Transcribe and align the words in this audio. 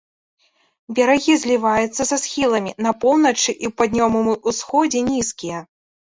Берагі 0.99 1.33
зліваюцца 1.41 2.07
са 2.13 2.17
схіламі, 2.23 2.73
на 2.87 2.95
поўначы 3.05 3.51
і 3.67 3.73
паўднёвым 3.83 4.27
усходзе 4.49 4.99
нізкія. 5.13 5.63